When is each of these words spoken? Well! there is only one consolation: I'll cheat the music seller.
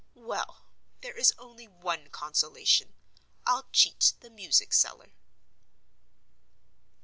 Well! 0.17 0.65
there 1.01 1.15
is 1.15 1.31
only 1.37 1.67
one 1.67 2.09
consolation: 2.09 2.95
I'll 3.45 3.67
cheat 3.71 4.13
the 4.19 4.31
music 4.31 4.73
seller. 4.73 5.13